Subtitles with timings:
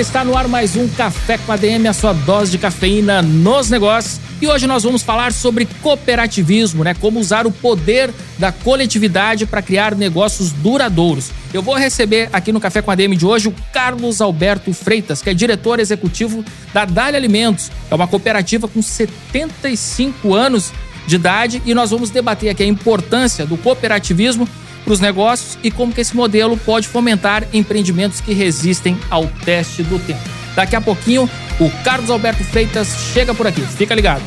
[0.00, 4.20] está no ar mais um Café com ADM, a sua dose de cafeína nos negócios.
[4.40, 6.94] E hoje nós vamos falar sobre cooperativismo, né?
[6.94, 11.30] Como usar o poder da coletividade para criar negócios duradouros.
[11.52, 15.22] Eu vou receber aqui no Café com a DM de hoje o Carlos Alberto Freitas,
[15.22, 17.70] que é diretor executivo da Dália Alimentos.
[17.90, 20.72] É uma cooperativa com 75 anos
[21.06, 24.48] de idade e nós vamos debater aqui a importância do cooperativismo
[24.84, 29.82] para os negócios e como que esse modelo pode fomentar empreendimentos que resistem ao teste
[29.82, 30.20] do tempo.
[30.54, 33.62] Daqui a pouquinho, o Carlos Alberto Freitas chega por aqui.
[33.62, 34.22] Fica ligado.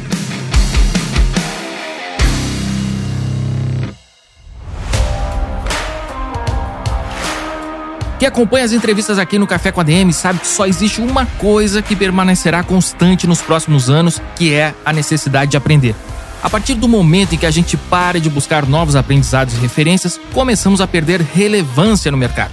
[8.19, 11.25] Quem acompanha as entrevistas aqui no Café com a DM sabe que só existe uma
[11.25, 15.95] coisa que permanecerá constante nos próximos anos, que é a necessidade de aprender.
[16.41, 20.19] A partir do momento em que a gente para de buscar novos aprendizados e referências,
[20.33, 22.51] começamos a perder relevância no mercado.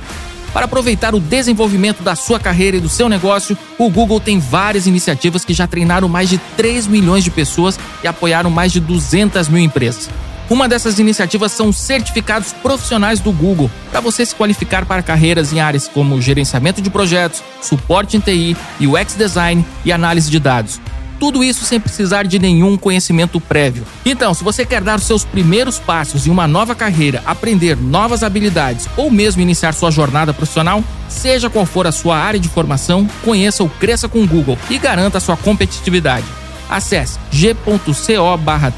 [0.54, 4.86] Para aproveitar o desenvolvimento da sua carreira e do seu negócio, o Google tem várias
[4.86, 9.48] iniciativas que já treinaram mais de 3 milhões de pessoas e apoiaram mais de 200
[9.48, 10.08] mil empresas.
[10.48, 15.58] Uma dessas iniciativas são certificados profissionais do Google, para você se qualificar para carreiras em
[15.58, 20.78] áreas como gerenciamento de projetos, suporte em TI, UX design e análise de dados.
[21.24, 23.86] Tudo isso sem precisar de nenhum conhecimento prévio.
[24.04, 28.22] Então, se você quer dar os seus primeiros passos em uma nova carreira, aprender novas
[28.22, 33.08] habilidades ou mesmo iniciar sua jornada profissional, seja qual for a sua área de formação,
[33.24, 36.26] conheça o Cresça com Google e garanta sua competitividade.
[36.68, 37.80] Acesse g.co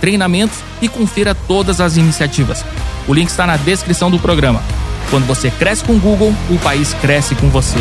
[0.01, 2.65] treinamentos e confira todas as iniciativas.
[3.09, 4.63] O link está na descrição do programa.
[5.11, 7.81] Quando você cresce com Google, o país cresce com você.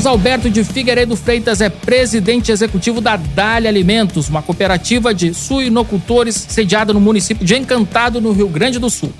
[0.00, 6.34] Carlos Alberto de Figueiredo Freitas é presidente executivo da Dália Alimentos, uma cooperativa de suinocultores
[6.48, 9.12] sediada no município de Encantado, no Rio Grande do Sul.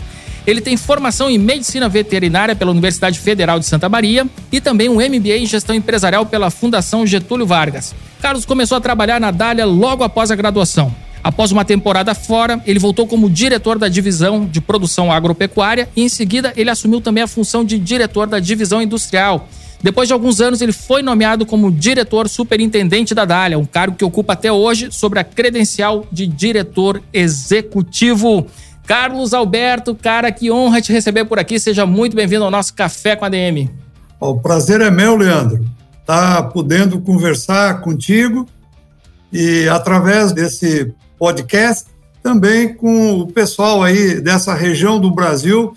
[0.46, 4.94] Ele tem formação em medicina veterinária pela Universidade Federal de Santa Maria e também um
[4.94, 7.94] MBA em gestão empresarial pela Fundação Getúlio Vargas.
[8.22, 10.94] Carlos começou a trabalhar na Dália logo após a graduação.
[11.22, 16.08] Após uma temporada fora, ele voltou como diretor da divisão de produção agropecuária e, em
[16.08, 19.46] seguida, ele assumiu também a função de diretor da divisão industrial
[19.82, 24.04] depois de alguns anos, ele foi nomeado como diretor superintendente da Dália, um cargo que
[24.04, 28.46] ocupa até hoje sobre a credencial de diretor executivo.
[28.86, 31.58] Carlos Alberto, cara, que honra te receber por aqui.
[31.58, 33.70] Seja muito bem-vindo ao nosso Café com a DM.
[34.18, 35.64] O prazer é meu, Leandro,
[36.04, 38.46] tá podendo conversar contigo
[39.32, 41.86] e através desse podcast
[42.22, 45.74] também com o pessoal aí dessa região do Brasil,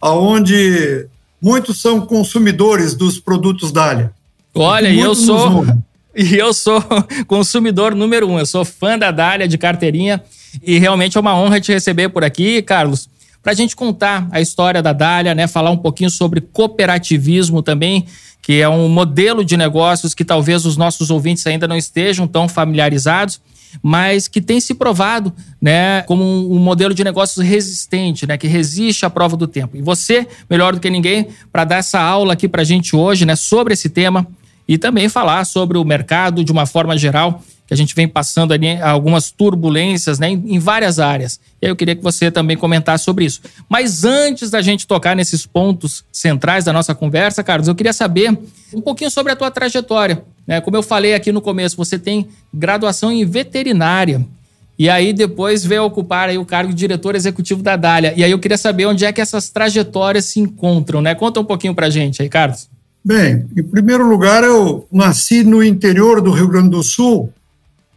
[0.00, 1.08] aonde
[1.40, 4.12] muitos são consumidores dos produtos Dália.
[4.54, 5.64] Olha, e eu sou
[6.14, 6.82] e eu sou
[7.26, 8.38] consumidor número um.
[8.38, 10.22] Eu sou fã da Dália de carteirinha
[10.62, 13.08] e realmente é uma honra te receber por aqui, Carlos.
[13.42, 18.04] Para a gente contar a história da Dália, né, falar um pouquinho sobre cooperativismo também,
[18.42, 22.48] que é um modelo de negócios que talvez os nossos ouvintes ainda não estejam tão
[22.48, 23.40] familiarizados
[23.82, 29.04] mas que tem se provado né, como um, modelo de negócios resistente, né, que resiste
[29.04, 29.76] à prova do tempo.
[29.76, 33.24] E você, melhor do que ninguém, para dar essa aula aqui para a gente hoje
[33.24, 34.26] né, sobre esse tema
[34.66, 38.52] e também falar sobre o mercado de uma forma geral que a gente vem passando
[38.52, 41.38] ali algumas turbulências né, em, várias áreas.
[41.62, 43.40] E aí eu queria que você também comentasse sobre isso.
[43.68, 48.36] Mas antes da gente tocar nesses pontos centrais da nossa conversa, Carlos, eu queria saber
[48.74, 50.24] um pouquinho sobre a tua trajetória.
[50.50, 50.60] Né?
[50.60, 54.26] Como eu falei aqui no começo, você tem graduação em veterinária.
[54.76, 58.12] E aí depois veio ocupar aí o cargo de diretor executivo da Dália.
[58.16, 61.14] E aí eu queria saber onde é que essas trajetórias se encontram, né?
[61.14, 62.68] Conta um pouquinho pra gente aí, Carlos.
[63.04, 67.32] Bem, em primeiro lugar, eu nasci no interior do Rio Grande do Sul,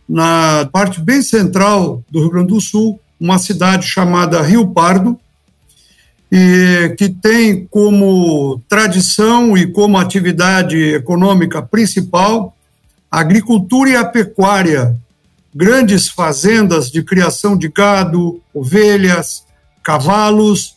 [0.08, 5.20] na parte bem central do Rio Grande do Sul, uma cidade chamada Rio Pardo,
[6.36, 12.58] e que tem como tradição e como atividade econômica principal
[13.12, 14.98] a agricultura e a pecuária,
[15.54, 19.44] grandes fazendas de criação de gado, ovelhas,
[19.84, 20.76] cavalos,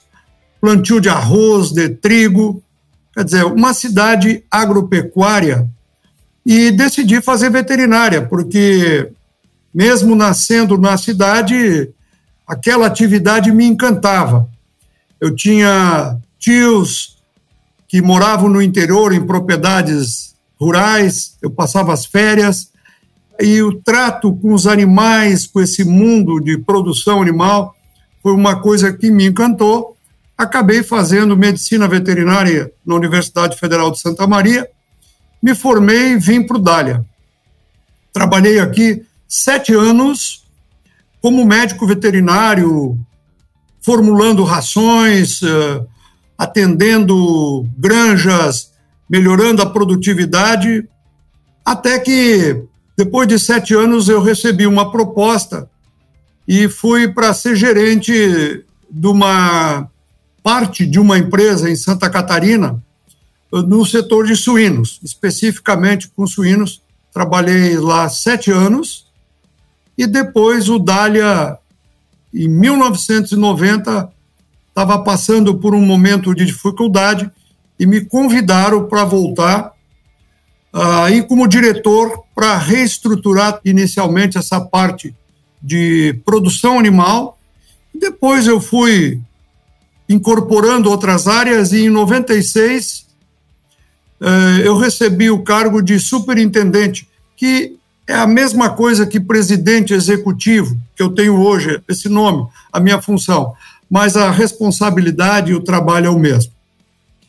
[0.61, 2.63] plantio de arroz, de trigo,
[3.15, 5.67] quer dizer, uma cidade agropecuária
[6.45, 9.11] e decidi fazer veterinária, porque
[9.73, 11.89] mesmo nascendo na cidade,
[12.47, 14.55] aquela atividade me encantava.
[15.21, 17.17] Eu tinha tios
[17.89, 22.71] que moravam no interior, em propriedades rurais, eu passava as férias,
[23.41, 27.75] e o trato com os animais, com esse mundo de produção animal,
[28.23, 29.97] foi uma coisa que me encantou.
[30.37, 34.69] Acabei fazendo medicina veterinária na Universidade Federal de Santa Maria,
[35.43, 37.05] me formei e vim para o Dália.
[38.13, 40.45] Trabalhei aqui sete anos
[41.21, 42.99] como médico veterinário,
[43.87, 45.81] formulando rações, eh,
[46.37, 48.73] atendendo granjas,
[49.09, 50.89] melhorando a produtividade,
[51.65, 52.65] até que,
[52.97, 55.71] depois de sete anos, eu recebi uma proposta
[56.49, 58.13] e fui para ser gerente
[58.91, 59.89] de uma
[60.43, 62.83] parte de uma empresa em Santa Catarina,
[63.53, 66.83] no setor de suínos, especificamente com suínos.
[67.15, 69.07] Trabalhei lá sete anos
[69.97, 71.57] e depois o Dália,
[72.45, 74.11] em 1990,
[74.69, 77.31] estava passando por um momento de dificuldade
[77.79, 79.73] e me convidaram para voltar
[81.05, 85.15] aí uh, como diretor para reestruturar inicialmente essa parte
[85.63, 87.39] de produção animal.
[87.95, 89.21] Depois eu fui
[90.09, 93.07] incorporando outras áreas e em 96
[94.21, 100.77] uh, eu recebi o cargo de superintendente, que é a mesma coisa que presidente executivo,
[100.95, 103.55] que eu tenho hoje, esse nome, a minha função,
[103.91, 106.53] mas a responsabilidade e o trabalho é o mesmo.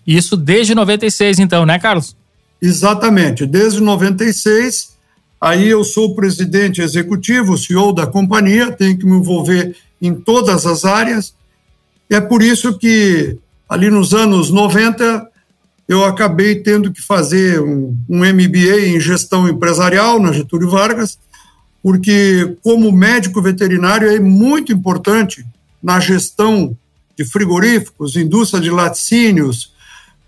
[0.06, 2.16] Isso desde 96, então, né, Carlos?
[2.62, 4.96] Exatamente, desde 96.
[5.40, 10.86] Aí eu sou presidente executivo, CEO da companhia, tenho que me envolver em todas as
[10.86, 11.34] áreas.
[12.10, 13.38] E é por isso que,
[13.68, 15.28] ali nos anos 90,
[15.88, 21.18] eu acabei tendo que fazer um, um MBA em gestão empresarial na Getúlio Vargas,
[21.82, 25.46] porque, como médico veterinário, é muito importante
[25.82, 26.78] na gestão
[27.18, 29.74] de frigoríficos, indústria de laticínios.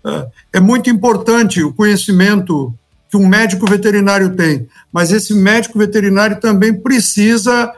[0.04, 2.72] É, é muito importante o conhecimento
[3.10, 7.70] que um médico veterinário tem, mas esse médico veterinário também precisa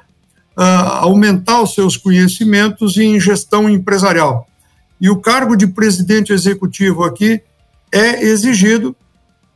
[0.56, 0.62] uh,
[1.00, 4.46] aumentar os seus conhecimentos em gestão empresarial.
[5.00, 7.40] E o cargo de presidente executivo aqui
[7.92, 8.96] é exigido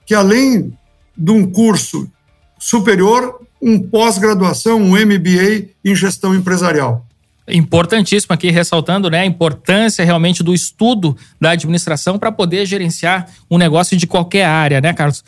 [0.05, 0.77] que, além
[1.17, 2.11] de um curso
[2.59, 7.07] superior, um pós-graduação, um MBA em gestão empresarial.
[7.49, 13.57] Importantíssimo aqui, ressaltando né, a importância realmente do estudo da administração para poder gerenciar um
[13.57, 15.25] negócio de qualquer área, né, Carlos?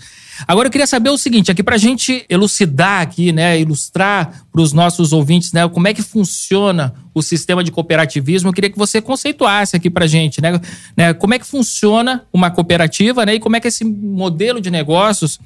[0.47, 4.61] Agora eu queria saber o seguinte, aqui para a gente elucidar aqui, né, ilustrar para
[4.61, 8.79] os nossos ouvintes, né, como é que funciona o sistema de cooperativismo, eu queria que
[8.79, 10.61] você conceituasse aqui para a gente, né,
[10.97, 14.71] né, como é que funciona uma cooperativa, né, e como é que esse modelo de
[14.71, 15.41] negócios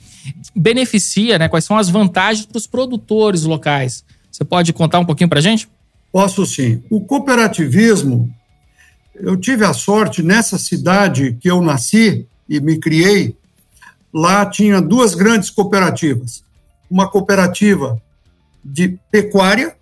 [0.54, 4.04] beneficia, né, quais são as vantagens para os produtores locais.
[4.30, 5.68] Você pode contar um pouquinho para a gente?
[6.10, 6.82] Posso sim.
[6.90, 8.30] O cooperativismo,
[9.14, 13.34] eu tive a sorte nessa cidade que eu nasci e me criei,
[14.12, 16.44] lá tinha duas grandes cooperativas.
[16.90, 18.00] Uma cooperativa
[18.64, 19.76] de pecuária,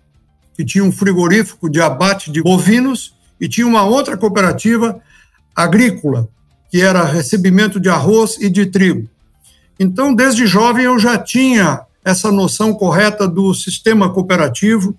[0.55, 5.01] que tinha um frigorífico de abate de bovinos, e tinha uma outra cooperativa
[5.55, 6.29] agrícola,
[6.69, 9.09] que era recebimento de arroz e de trigo.
[9.79, 14.97] Então, desde jovem, eu já tinha essa noção correta do sistema cooperativo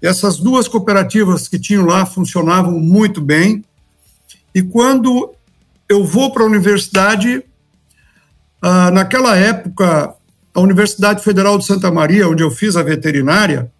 [0.00, 3.62] essas duas cooperativas que tinham lá funcionavam muito bem.
[4.54, 5.34] E quando
[5.88, 7.44] eu vou para a universidade,
[8.62, 10.14] ah, naquela época,
[10.54, 13.70] a Universidade Federal de Santa Maria, onde eu fiz a veterinária,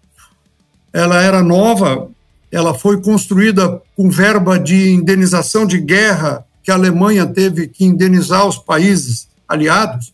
[0.93, 2.09] ela era nova,
[2.51, 8.45] ela foi construída com verba de indenização de guerra que a Alemanha teve que indenizar
[8.45, 10.13] os países aliados.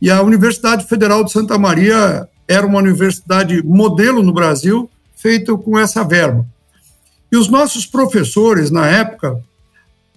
[0.00, 5.78] E a Universidade Federal de Santa Maria era uma universidade modelo no Brasil feito com
[5.78, 6.44] essa verba.
[7.32, 9.40] E os nossos professores, na época,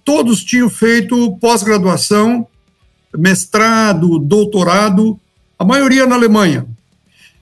[0.04, 2.46] todos tinham feito pós-graduação,
[3.16, 5.18] mestrado, doutorado,
[5.58, 6.66] a maioria na Alemanha.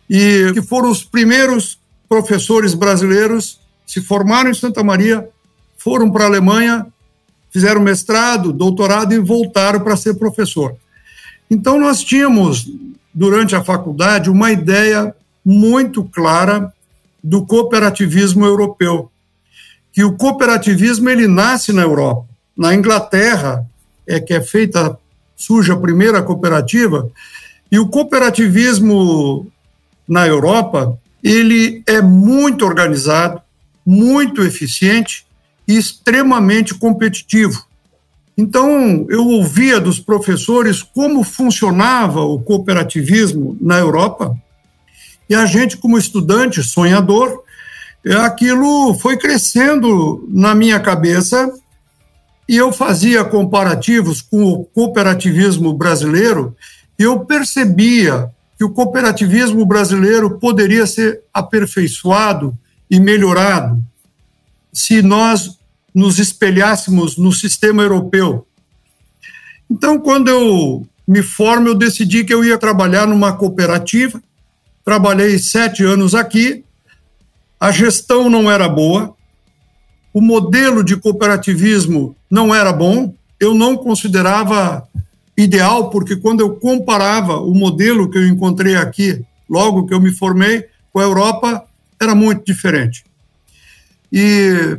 [0.09, 5.29] E que foram os primeiros professores brasileiros, se formaram em Santa Maria,
[5.77, 6.87] foram para a Alemanha,
[7.51, 10.77] fizeram mestrado, doutorado e voltaram para ser professor.
[11.51, 12.69] Então, nós tínhamos,
[13.15, 16.73] durante a faculdade, uma ideia muito clara
[17.23, 19.11] do cooperativismo europeu,
[19.93, 22.27] que o cooperativismo ele nasce na Europa.
[22.57, 23.65] Na Inglaterra
[24.07, 24.99] é que é feita
[25.37, 27.11] surge a primeira cooperativa
[27.71, 29.51] e o cooperativismo
[30.09, 33.41] na Europa ele é muito organizado,
[33.85, 35.27] muito eficiente
[35.67, 37.67] e extremamente competitivo.
[38.39, 44.37] Então, eu ouvia dos professores como funcionava o cooperativismo na Europa,
[45.29, 47.43] e a gente, como estudante sonhador,
[48.25, 51.53] aquilo foi crescendo na minha cabeça
[52.49, 56.57] e eu fazia comparativos com o cooperativismo brasileiro
[56.99, 62.57] e eu percebia que o cooperativismo brasileiro poderia ser aperfeiçoado
[62.91, 63.83] e melhorado
[64.73, 65.59] se nós
[65.95, 68.47] nos espelhássemos no sistema europeu.
[69.71, 74.23] Então, quando eu me formo, eu decidi que eu ia trabalhar numa cooperativa.
[74.85, 76.63] Trabalhei sete anos aqui.
[77.59, 79.16] A gestão não era boa,
[80.17, 83.13] o modelo de cooperativismo não era bom.
[83.39, 84.89] Eu não considerava
[85.37, 90.11] ideal, porque quando eu comparava o modelo que eu encontrei aqui, logo que eu me
[90.11, 91.65] formei, com a Europa,
[92.01, 93.05] era muito diferente.
[94.11, 94.79] E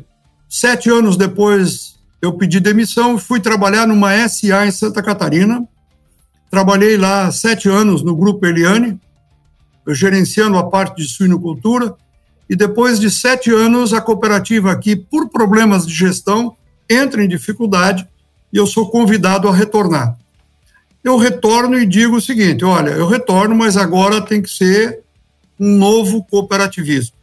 [0.50, 5.68] Sete anos depois, eu pedi demissão e fui trabalhar numa SA em Santa Catarina.
[6.50, 9.00] Trabalhei lá sete anos no Grupo Eliane,
[9.90, 11.94] gerenciando a parte de suinocultura.
[12.50, 16.56] E depois de sete anos, a cooperativa aqui, por problemas de gestão,
[16.90, 18.08] entra em dificuldade
[18.52, 20.18] e eu sou convidado a retornar.
[21.04, 25.02] Eu retorno e digo o seguinte: olha, eu retorno, mas agora tem que ser
[25.60, 27.16] um novo cooperativismo.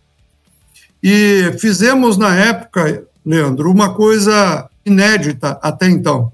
[1.02, 6.30] E fizemos na época Leandro, uma coisa inédita até então.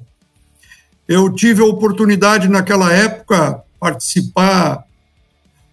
[1.07, 4.85] Eu tive a oportunidade naquela época participar.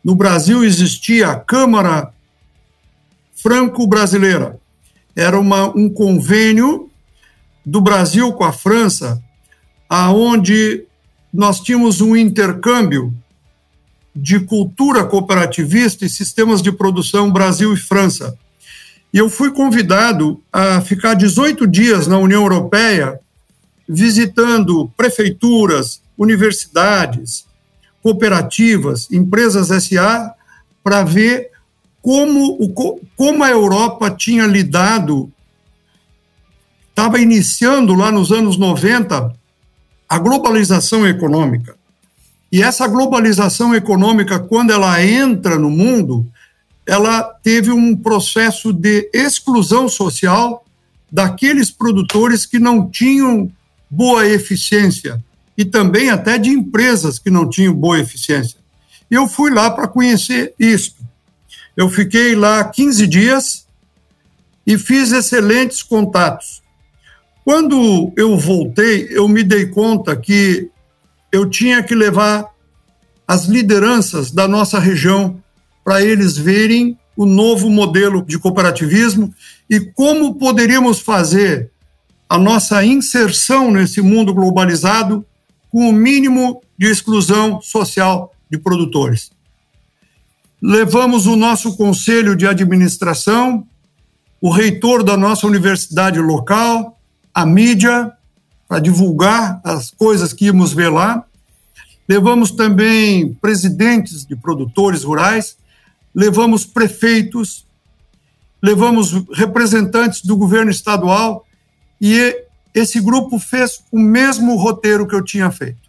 [0.03, 2.13] No Brasil existia a Câmara
[3.47, 4.59] Franco-Brasileira.
[5.15, 6.89] Era uma, um convênio
[7.65, 9.23] do Brasil com a França,
[9.87, 10.83] aonde
[11.33, 13.13] nós tínhamos um intercâmbio
[14.13, 18.37] de cultura cooperativista e sistemas de produção Brasil e França.
[19.13, 23.17] E eu fui convidado a ficar 18 dias na União Europeia,
[23.87, 27.45] visitando prefeituras, universidades,
[28.03, 30.33] cooperativas, empresas SA,
[30.83, 31.51] para ver
[32.07, 35.29] como, o, como a Europa tinha lidado,
[36.89, 39.35] estava iniciando lá nos anos 90
[40.07, 41.75] a globalização econômica.
[42.49, 46.25] E essa globalização econômica, quando ela entra no mundo,
[46.85, 50.63] ela teve um processo de exclusão social
[51.11, 53.51] daqueles produtores que não tinham
[53.89, 55.21] boa eficiência
[55.57, 58.57] e também até de empresas que não tinham boa eficiência.
[59.11, 60.95] Eu fui lá para conhecer isso.
[61.77, 63.67] Eu fiquei lá 15 dias
[64.65, 66.63] e fiz excelentes contatos.
[67.45, 70.71] Quando eu voltei, eu me dei conta que
[71.31, 72.47] eu tinha que levar
[73.27, 75.41] as lideranças da nossa região
[75.85, 79.31] para eles verem o novo modelo de cooperativismo
[79.69, 81.69] e como poderíamos fazer
[82.27, 85.23] a nossa inserção nesse mundo globalizado
[85.69, 89.36] com o mínimo de exclusão social de produtores.
[90.61, 93.65] Levamos o nosso conselho de administração,
[94.41, 96.99] o reitor da nossa universidade local,
[97.33, 98.11] a mídia,
[98.67, 101.23] para divulgar as coisas que íamos ver lá.
[102.07, 105.57] Levamos também presidentes de produtores rurais
[106.17, 107.63] levamos prefeitos,
[108.59, 111.45] levamos representantes do governo estadual
[112.01, 115.87] e esse grupo fez o mesmo roteiro que eu tinha feito.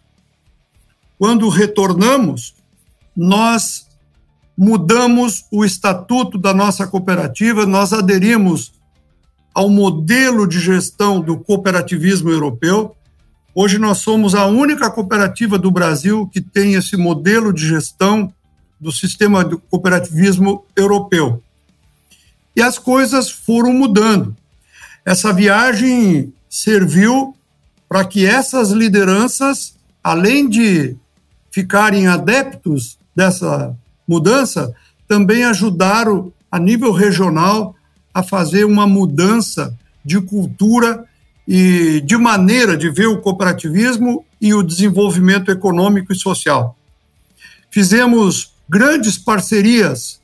[1.17, 2.53] Quando retornamos,
[3.17, 3.87] nós
[4.59, 8.73] mudamos o estatuto da nossa cooperativa, nós aderimos
[9.53, 12.93] ao modelo de gestão do cooperativismo europeu.
[13.55, 18.33] Hoje nós somos a única cooperativa do Brasil que tem esse modelo de gestão
[18.77, 21.41] do sistema do cooperativismo europeu.
[22.53, 24.35] E as coisas foram mudando.
[25.05, 27.33] Essa viagem serviu
[27.87, 29.73] para que essas lideranças,
[30.03, 30.97] além de
[31.49, 33.73] ficarem adeptos dessa
[34.09, 34.73] mudança,
[35.07, 37.75] também ajudaram a nível regional
[38.11, 41.05] a fazer uma mudança de cultura
[41.47, 46.75] e de maneira de ver o cooperativismo e o desenvolvimento econômico e social.
[47.69, 50.19] Fizemos grandes parcerias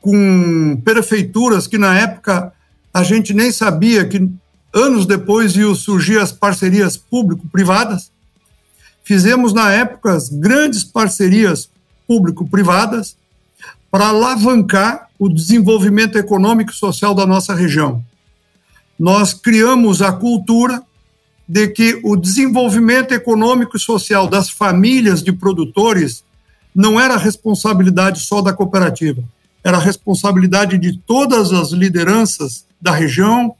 [0.00, 2.52] com prefeituras que na época
[2.92, 4.28] a gente nem sabia que
[4.74, 8.10] anos depois iam surgir as parcerias público-privadas.
[9.04, 11.70] Fizemos na época grandes parcerias
[12.08, 13.16] público-privadas
[13.90, 18.02] para alavancar o desenvolvimento econômico e social da nossa região.
[18.98, 20.82] Nós criamos a cultura
[21.46, 26.24] de que o desenvolvimento econômico e social das famílias de produtores
[26.74, 29.22] não era responsabilidade só da cooperativa,
[29.64, 33.54] era responsabilidade de todas as lideranças da região,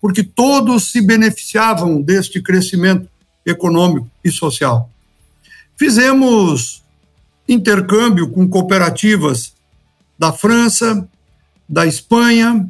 [0.00, 3.08] porque todos se beneficiavam deste crescimento
[3.46, 4.90] econômico e social.
[5.76, 6.81] Fizemos
[7.48, 9.52] intercâmbio com cooperativas
[10.18, 11.08] da França,
[11.68, 12.68] da Espanha,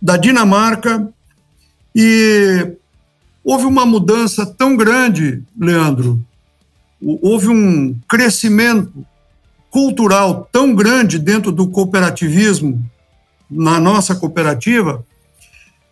[0.00, 1.08] da Dinamarca
[1.94, 2.76] e
[3.42, 6.24] houve uma mudança tão grande, Leandro,
[7.00, 9.06] houve um crescimento
[9.70, 12.82] cultural tão grande dentro do cooperativismo,
[13.50, 15.04] na nossa cooperativa,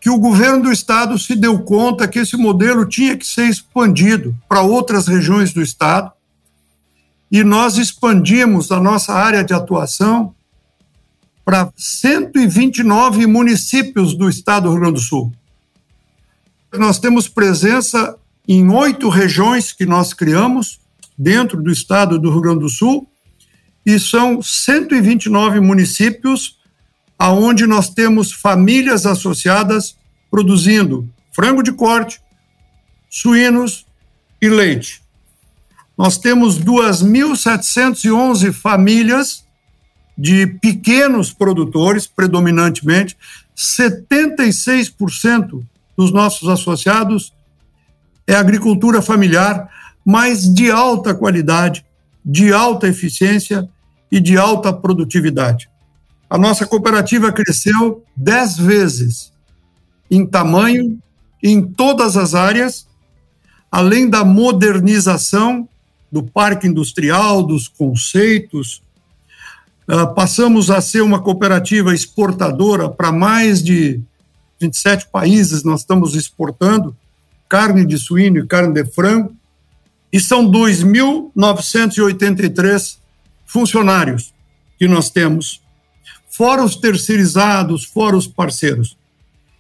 [0.01, 4.37] que o governo do estado se deu conta que esse modelo tinha que ser expandido
[4.49, 6.11] para outras regiões do estado.
[7.33, 10.35] E nós expandimos a nossa área de atuação
[11.43, 15.33] para 129 municípios do estado do Rio Grande do Sul.
[16.75, 20.79] Nós temos presença em oito regiões que nós criamos
[21.17, 23.09] dentro do estado do Rio Grande do Sul
[23.85, 26.59] e são 129 municípios
[27.19, 29.97] aonde nós temos famílias associadas
[30.31, 32.21] produzindo frango de corte,
[33.09, 33.87] suínos
[34.41, 35.02] e leite.
[36.03, 39.47] Nós temos 2.711 famílias
[40.19, 43.17] de pequenos produtores, predominantemente,
[43.57, 45.65] 76%
[45.97, 47.33] dos nossos associados
[48.27, 49.71] é agricultura familiar,
[50.05, 51.87] mas de alta qualidade,
[52.25, 53.71] de alta eficiência
[54.11, 55.71] e de alta produtividade.
[56.29, 59.33] A nossa cooperativa cresceu dez vezes
[60.11, 61.01] em tamanho,
[61.41, 62.89] em todas as áreas,
[63.71, 65.69] além da modernização
[66.13, 68.83] do parque industrial, dos conceitos.
[69.89, 74.03] Uh, passamos a ser uma cooperativa exportadora para mais de
[74.61, 76.95] 27 países, nós estamos exportando
[77.49, 79.35] carne de suíno e carne de frango,
[80.13, 82.99] e são 2.983
[83.45, 84.33] funcionários
[84.79, 85.61] que nós temos,
[86.31, 88.97] fora os terceirizados, fora os parceiros.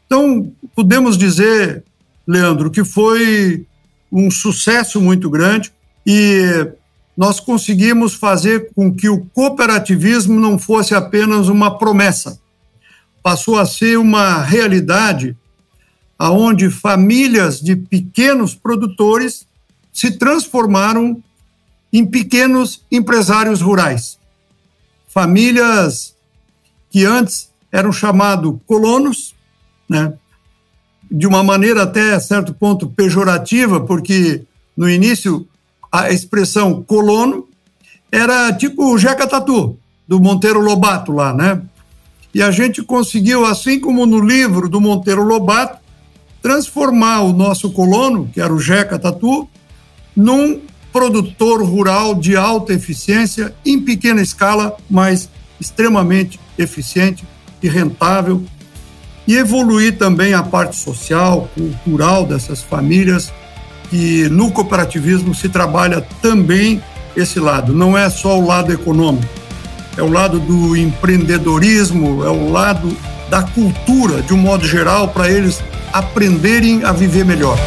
[0.06, 1.84] Então, podemos dizer,
[2.26, 3.66] Leandro, que foi
[4.10, 5.72] um sucesso muito grande
[6.06, 6.68] e
[7.16, 12.40] nós conseguimos fazer com que o cooperativismo não fosse apenas uma promessa,
[13.22, 15.36] passou a ser uma realidade
[16.18, 19.46] aonde famílias de pequenos produtores
[19.92, 21.22] se transformaram
[21.92, 24.18] em pequenos empresários rurais.
[25.08, 26.14] Famílias
[26.90, 29.34] que antes eram chamados colonos,
[29.88, 30.14] né?
[31.10, 35.46] de uma maneira até certo ponto pejorativa, porque no início
[35.92, 37.46] a expressão colono
[38.10, 39.78] era tipo o Jeca Tatu,
[40.08, 41.60] do Monteiro Lobato lá, né?
[42.34, 45.78] E a gente conseguiu, assim como no livro do Monteiro Lobato,
[46.40, 49.46] transformar o nosso colono, que era o Jeca Tatu,
[50.16, 55.28] num produtor rural de alta eficiência, em pequena escala, mas
[55.60, 57.24] extremamente eficiente
[57.62, 58.42] e rentável,
[59.26, 63.32] e evoluir também a parte social, cultural dessas famílias,
[63.92, 66.82] que no cooperativismo se trabalha também
[67.14, 69.28] esse lado, não é só o lado econômico,
[69.98, 72.96] é o lado do empreendedorismo, é o lado
[73.28, 77.58] da cultura, de um modo geral, para eles aprenderem a viver melhor.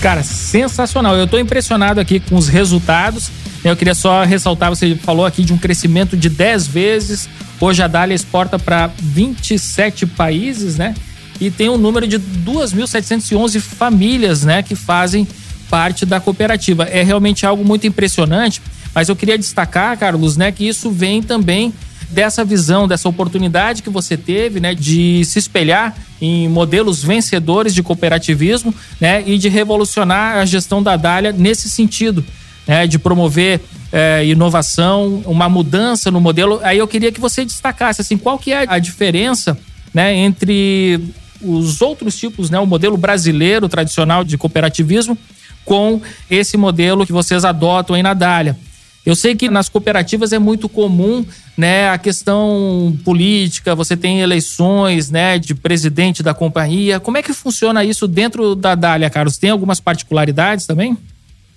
[0.00, 1.16] Cara, sensacional.
[1.16, 3.30] Eu estou impressionado aqui com os resultados.
[3.62, 7.28] Eu queria só ressaltar, você falou aqui de um crescimento de 10 vezes.
[7.60, 10.94] Hoje a Dália exporta para 27 países, né?
[11.38, 15.28] E tem um número de 2.711 famílias, né, que fazem
[15.68, 16.84] parte da cooperativa.
[16.84, 18.60] É realmente algo muito impressionante,
[18.94, 21.72] mas eu queria destacar, Carlos, né, que isso vem também
[22.10, 27.82] dessa visão, dessa oportunidade que você teve, né, de se espelhar em modelos vencedores de
[27.82, 32.24] cooperativismo, né, e de revolucionar a gestão da Dália nesse sentido,
[32.66, 33.60] né, de promover
[33.92, 36.60] é, inovação, uma mudança no modelo.
[36.62, 39.58] Aí eu queria que você destacasse assim, qual que é a diferença,
[39.92, 41.00] né, entre
[41.42, 45.16] os outros tipos, né, o modelo brasileiro tradicional de cooperativismo
[45.64, 46.00] com
[46.30, 48.56] esse modelo que vocês adotam aí na Dália.
[49.04, 51.24] Eu sei que nas cooperativas é muito comum,
[51.56, 57.00] né, a questão política, você tem eleições, né, de presidente da companhia.
[57.00, 59.38] Como é que funciona isso dentro da Dália, Carlos?
[59.38, 60.96] Tem algumas particularidades também?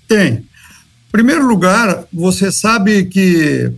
[0.08, 0.44] Tem.
[1.14, 3.72] Primeiro lugar, você sabe que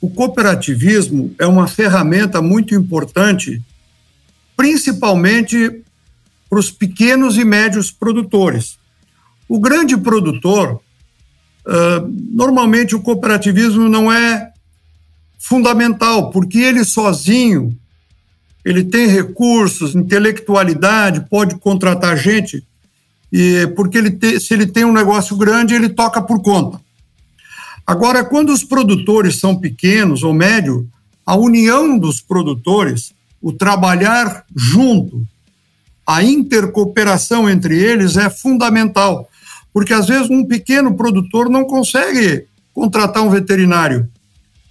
[0.00, 3.62] o cooperativismo é uma ferramenta muito importante,
[4.56, 5.80] principalmente
[6.50, 8.78] para os pequenos e médios produtores.
[9.48, 10.82] O grande produtor,
[11.64, 14.50] Uh, normalmente o cooperativismo não é
[15.38, 17.78] fundamental, porque ele sozinho,
[18.64, 22.66] ele tem recursos, intelectualidade, pode contratar gente,
[23.32, 26.78] e porque ele te, se ele tem um negócio grande, ele toca por conta.
[27.86, 30.86] Agora, quando os produtores são pequenos ou médio,
[31.24, 35.26] a união dos produtores, o trabalhar junto,
[36.06, 39.28] a intercooperação entre eles é fundamental,
[39.72, 44.08] porque às vezes um pequeno produtor não consegue contratar um veterinário,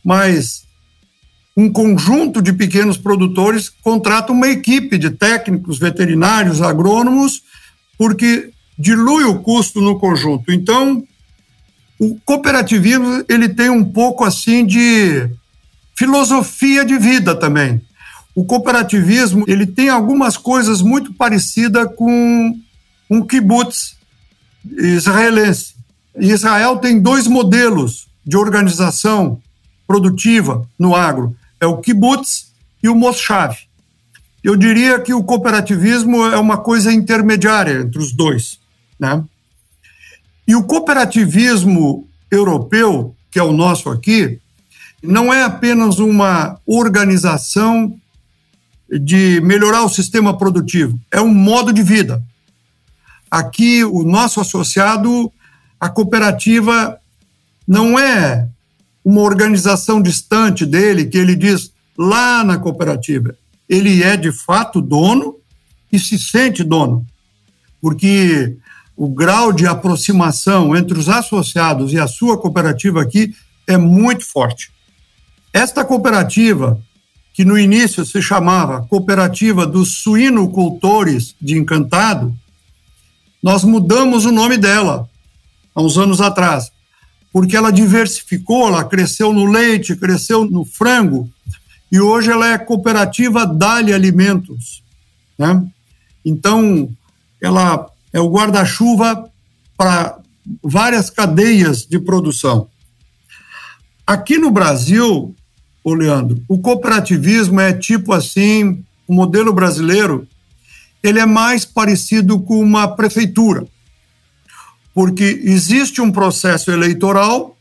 [0.03, 0.63] mas
[1.55, 7.43] um conjunto de pequenos produtores contrata uma equipe de técnicos, veterinários, agrônomos,
[8.01, 10.51] porque dilui o custo no conjunto.
[10.51, 11.03] Então,
[11.99, 15.29] o cooperativismo ele tem um pouco assim de
[15.95, 17.79] filosofia de vida também.
[18.33, 22.59] O cooperativismo ele tem algumas coisas muito parecidas com
[23.07, 23.95] um kibbutz
[24.65, 25.75] israelense.
[26.17, 29.39] Israel tem dois modelos de organização
[29.85, 33.55] produtiva no agro: é o kibbutz e o moshav.
[34.43, 38.59] Eu diria que o cooperativismo é uma coisa intermediária entre os dois,
[38.99, 39.23] né?
[40.47, 44.39] E o cooperativismo europeu, que é o nosso aqui,
[45.01, 47.95] não é apenas uma organização
[48.89, 52.21] de melhorar o sistema produtivo, é um modo de vida.
[53.29, 55.31] Aqui, o nosso associado,
[55.79, 56.99] a cooperativa,
[57.67, 58.49] não é
[59.03, 63.35] uma organização distante dele que ele diz lá na cooperativa.
[63.71, 65.37] Ele é de fato dono
[65.89, 67.07] e se sente dono,
[67.81, 68.57] porque
[68.97, 73.33] o grau de aproximação entre os associados e a sua cooperativa aqui
[73.65, 74.69] é muito forte.
[75.53, 76.81] Esta cooperativa,
[77.33, 82.35] que no início se chamava Cooperativa dos Suinocultores de Encantado,
[83.41, 85.09] nós mudamos o nome dela
[85.73, 86.73] há uns anos atrás,
[87.31, 91.29] porque ela diversificou, ela cresceu no leite, cresceu no frango,
[91.91, 94.81] e hoje ela é cooperativa Dali Alimentos.
[95.37, 95.63] Né?
[96.23, 96.89] Então,
[97.41, 99.29] ela é o guarda-chuva
[99.75, 100.19] para
[100.63, 102.67] várias cadeias de produção.
[104.05, 105.35] Aqui no Brasil,
[105.83, 110.27] ô Leandro, o cooperativismo é tipo assim, o modelo brasileiro,
[111.03, 113.65] ele é mais parecido com uma prefeitura,
[114.93, 117.57] porque existe um processo eleitoral,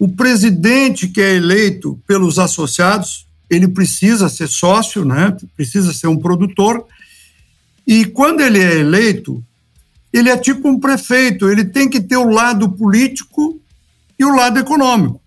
[0.00, 5.36] o presidente que é eleito pelos associados, ele precisa ser sócio, né?
[5.54, 6.86] precisa ser um produtor,
[7.86, 9.44] e quando ele é eleito,
[10.10, 13.60] ele é tipo um prefeito, ele tem que ter o lado político
[14.18, 15.20] e o lado econômico.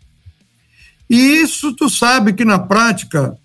[1.08, 3.38] E isso tu sabe que na prática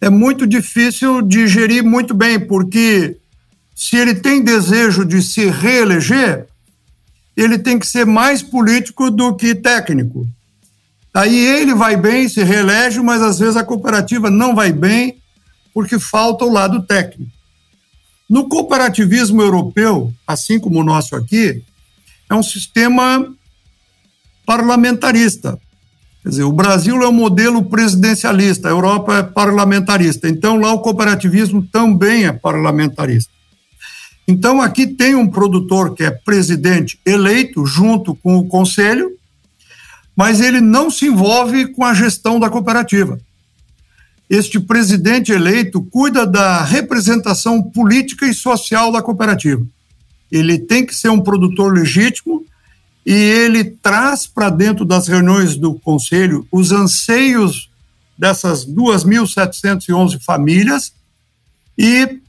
[0.00, 3.16] é muito difícil de gerir muito bem, porque
[3.76, 6.48] se ele tem desejo de se reeleger,
[7.36, 10.26] ele tem que ser mais político do que técnico.
[11.14, 15.18] Aí ele vai bem, se reelege, mas às vezes a cooperativa não vai bem
[15.72, 17.30] porque falta o lado técnico.
[18.28, 21.62] No cooperativismo europeu, assim como o nosso aqui,
[22.28, 23.32] é um sistema
[24.44, 25.58] parlamentarista.
[26.22, 30.28] Quer dizer, o Brasil é um modelo presidencialista, a Europa é parlamentarista.
[30.28, 33.30] Então, lá o cooperativismo também é parlamentarista.
[34.26, 39.10] Então, aqui tem um produtor que é presidente eleito junto com o conselho,
[40.16, 43.18] mas ele não se envolve com a gestão da cooperativa.
[44.28, 49.64] Este presidente eleito cuida da representação política e social da cooperativa.
[50.30, 52.44] Ele tem que ser um produtor legítimo
[53.04, 57.70] e ele traz para dentro das reuniões do conselho os anseios
[58.16, 60.92] dessas 2.711 famílias
[61.76, 62.20] e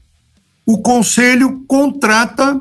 [0.66, 2.60] o conselho contrata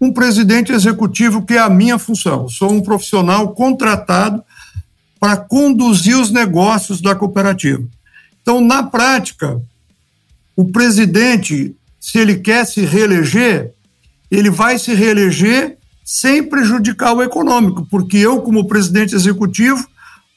[0.00, 2.48] um presidente executivo que é a minha função.
[2.48, 4.44] Sou um profissional contratado
[5.18, 7.82] para conduzir os negócios da cooperativa.
[8.42, 9.60] Então, na prática,
[10.54, 13.72] o presidente, se ele quer se reeleger,
[14.30, 19.84] ele vai se reeleger sem prejudicar o econômico, porque eu, como presidente executivo,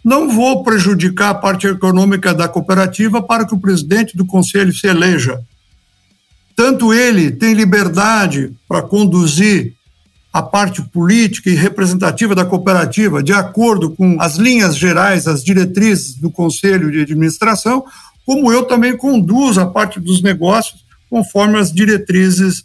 [0.04, 4.88] não vou prejudicar a parte econômica da cooperativa para que o presidente do conselho se
[4.88, 5.40] eleja.
[6.56, 9.74] Tanto ele tem liberdade para conduzir
[10.32, 16.16] a parte política e representativa da cooperativa de acordo com as linhas gerais, as diretrizes
[16.16, 17.84] do conselho de administração,
[18.26, 22.64] como eu também conduzo a parte dos negócios conforme as diretrizes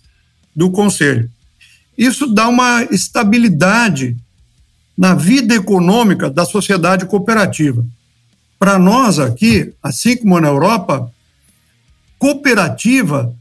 [0.55, 1.31] do conselho.
[1.97, 4.17] Isso dá uma estabilidade
[4.97, 7.85] na vida econômica da sociedade cooperativa.
[8.59, 11.11] Para nós aqui, assim como na Europa,
[12.19, 13.35] cooperativa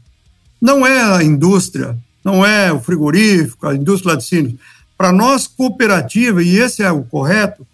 [0.60, 4.54] não é a indústria, não é o frigorífico, a indústria de laticínios.
[4.96, 7.66] Para nós, cooperativa, e esse é o correto,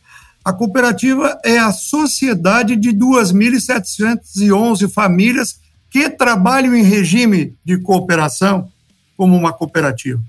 [0.45, 5.61] a cooperativa é a sociedade de 2.711 famílias
[5.91, 8.69] que trabalham em regime de cooperação
[9.17, 10.21] como uma cooperativa.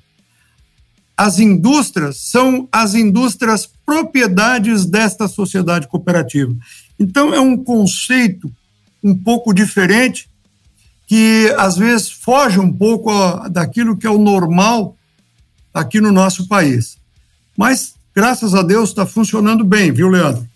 [1.15, 6.51] as indústrias são as indústrias propriedades desta sociedade cooperativa.
[6.99, 8.51] Então, é um conceito
[9.03, 10.30] um pouco diferente
[11.11, 13.11] que às vezes foge um pouco
[13.49, 14.95] daquilo que é o normal
[15.73, 16.95] aqui no nosso país.
[17.57, 20.47] Mas, graças a Deus, está funcionando bem, viu, Leandro?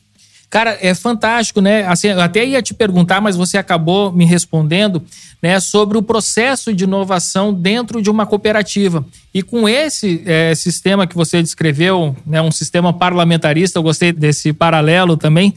[0.49, 1.85] Cara, é fantástico, né?
[1.85, 5.03] Assim, eu até ia te perguntar, mas você acabou me respondendo,
[5.43, 9.05] né, sobre o processo de inovação dentro de uma cooperativa.
[9.33, 14.53] E com esse é, sistema que você descreveu, né, um sistema parlamentarista, eu gostei desse
[14.53, 15.53] paralelo também.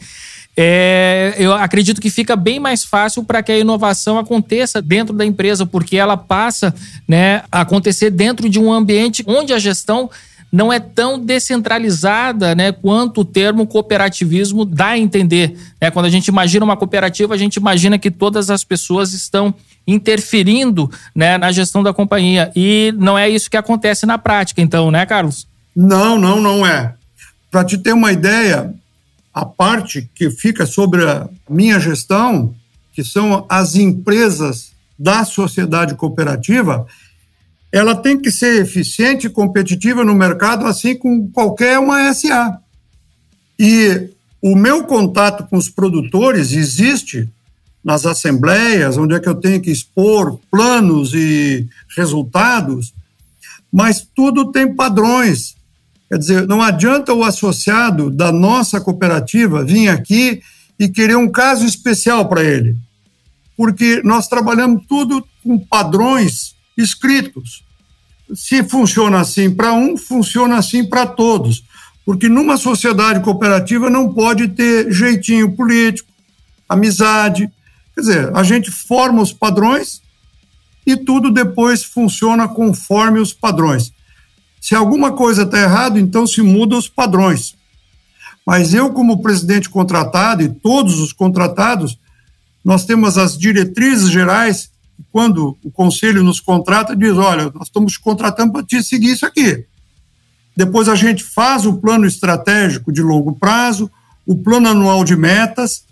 [0.61, 5.25] É, eu acredito que fica bem mais fácil para que a inovação aconteça dentro da
[5.25, 6.75] empresa, porque ela passa
[7.07, 10.11] né, a acontecer dentro de um ambiente onde a gestão
[10.51, 15.57] não é tão descentralizada né, quanto o termo cooperativismo dá a entender.
[15.81, 15.93] Né?
[15.93, 19.55] Quando a gente imagina uma cooperativa, a gente imagina que todas as pessoas estão
[19.87, 22.51] interferindo né, na gestão da companhia.
[22.57, 25.47] E não é isso que acontece na prática, então, né, Carlos?
[25.77, 26.95] Não, não, não é.
[27.49, 28.75] Para te ter uma ideia,
[29.39, 32.53] a parte que fica sobre a minha gestão,
[32.93, 36.85] que são as empresas da sociedade cooperativa,
[37.71, 42.59] ela tem que ser eficiente e competitiva no mercado, assim como qualquer uma SA.
[43.57, 44.11] E
[44.43, 47.29] o meu contato com os produtores existe
[47.85, 51.65] nas assembleias, onde é que eu tenho que expor planos e
[51.97, 52.93] resultados,
[53.73, 55.55] mas tudo tem padrões.
[56.09, 60.43] Quer dizer, não adianta o associado da nossa cooperativa vir aqui
[60.79, 62.77] e querer um caso especial para ele,
[63.57, 67.65] porque nós trabalhamos tudo com padrões escritos.
[68.35, 71.65] Se funciona assim para um, funciona assim para todos.
[72.05, 76.09] Porque numa sociedade cooperativa não pode ter jeitinho político,
[76.67, 77.51] amizade.
[77.95, 80.01] Quer dizer, a gente forma os padrões
[80.87, 83.93] e tudo depois funciona conforme os padrões.
[84.69, 87.57] Se alguma coisa está errado, então se muda os padrões.
[88.47, 91.99] Mas eu, como presidente contratado e todos os contratados,
[92.63, 94.71] nós temos as diretrizes gerais
[95.11, 99.65] quando o conselho nos contrata, diz: olha, nós estamos contratando para te seguir isso aqui.
[100.55, 103.91] Depois a gente faz o plano estratégico de longo prazo,
[104.27, 105.83] o plano anual de metas,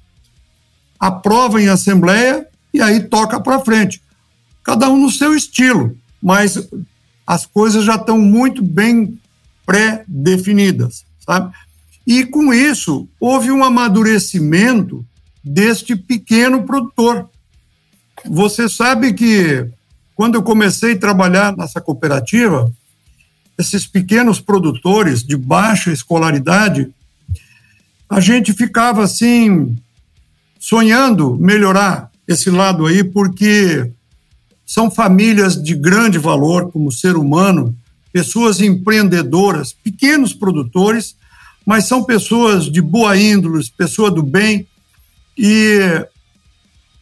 [1.01, 4.03] aprova em assembleia e aí toca para frente.
[4.63, 6.59] Cada um no seu estilo, mas
[7.27, 9.19] as coisas já estão muito bem
[9.65, 11.55] pré-definidas, sabe?
[12.07, 15.05] E com isso houve um amadurecimento
[15.43, 17.29] deste pequeno produtor
[18.25, 19.67] você sabe que
[20.15, 22.73] quando eu comecei a trabalhar nessa cooperativa,
[23.59, 26.91] esses pequenos produtores de baixa escolaridade,
[28.09, 29.77] a gente ficava assim,
[30.59, 33.91] sonhando melhorar esse lado aí, porque
[34.67, 37.75] são famílias de grande valor como ser humano,
[38.13, 41.15] pessoas empreendedoras, pequenos produtores,
[41.65, 44.67] mas são pessoas de boa índole, pessoa do bem,
[45.39, 45.79] e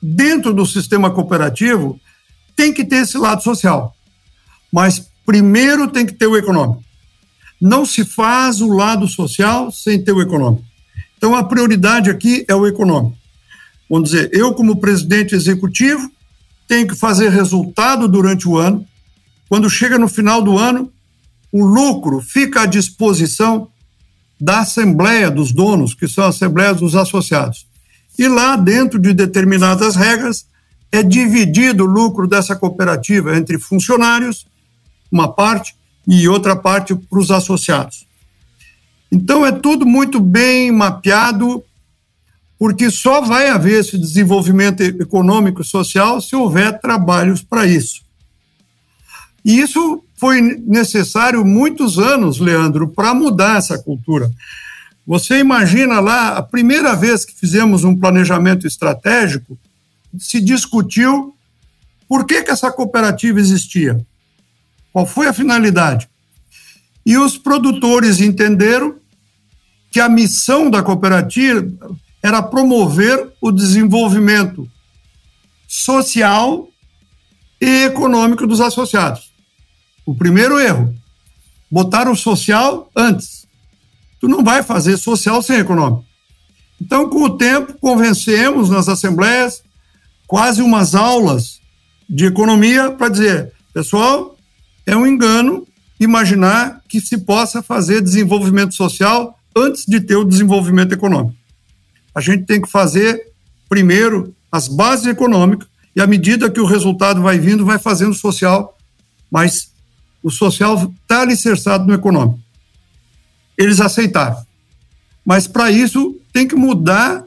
[0.01, 1.99] dentro do sistema cooperativo,
[2.55, 3.97] tem que ter esse lado social.
[4.71, 6.85] Mas primeiro tem que ter o econômico.
[7.61, 10.65] Não se faz o lado social sem ter o econômico.
[11.17, 13.17] Então a prioridade aqui é o econômico.
[13.89, 16.11] Vamos dizer, eu, como presidente executivo,
[16.67, 18.87] tenho que fazer resultado durante o ano.
[19.49, 20.91] Quando chega no final do ano,
[21.53, 23.69] o lucro fica à disposição
[24.41, 27.67] da Assembleia dos Donos, que são a Assembleia dos Associados.
[28.19, 30.47] E lá, dentro de determinadas regras,
[30.91, 34.47] é dividido o lucro dessa cooperativa entre funcionários,
[35.11, 35.75] uma parte,
[36.07, 38.07] e outra parte para os associados.
[39.11, 41.63] Então, é tudo muito bem mapeado,
[42.59, 48.03] porque só vai haver esse desenvolvimento econômico e social se houver trabalhos para isso.
[49.45, 54.31] E isso foi necessário muitos anos, Leandro, para mudar essa cultura.
[55.07, 59.59] Você imagina lá, a primeira vez que fizemos um planejamento estratégico,
[60.19, 61.35] se discutiu
[62.09, 64.01] por que, que essa cooperativa existia,
[64.93, 66.09] qual foi a finalidade.
[67.05, 68.95] E os produtores entenderam
[69.91, 71.69] que a missão da cooperativa
[72.25, 74.67] era promover o desenvolvimento
[75.69, 76.69] social
[77.61, 79.31] e econômico dos associados.
[80.07, 80.95] O primeiro erro,
[81.71, 83.45] botar o social antes
[84.25, 86.03] tu não vai fazer social sem econômico.
[86.81, 89.63] Então, com o tempo, convencemos nas assembleias
[90.27, 91.61] quase umas aulas
[92.09, 94.35] de economia para dizer, pessoal,
[94.87, 95.67] é um engano
[96.01, 101.44] imaginar que se possa fazer desenvolvimento social antes de ter o desenvolvimento econômico.
[102.15, 103.33] A gente tem que fazer
[103.69, 108.77] primeiro as bases econômicas e à medida que o resultado vai vindo, vai fazendo social,
[109.31, 109.71] mas
[110.23, 112.41] o social está alicerçado no econômico.
[113.59, 114.45] Eles aceitaram.
[115.25, 117.25] Mas para isso tem que mudar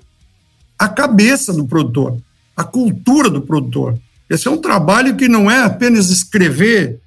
[0.78, 2.17] a cabeça do produtor,
[2.56, 3.97] a cultura do produtor.
[4.30, 7.00] Esse é um trabalho que não é apenas escrever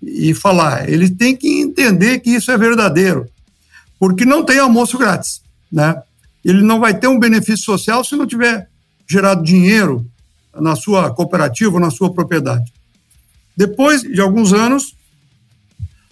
[0.00, 3.26] e falar, ele tem que entender que isso é verdadeiro,
[3.98, 6.00] porque não tem almoço grátis, né?
[6.44, 8.68] Ele não vai ter um benefício social se não tiver
[9.08, 10.08] gerado dinheiro
[10.54, 12.72] na sua cooperativa, na sua propriedade.
[13.56, 14.94] Depois de alguns anos,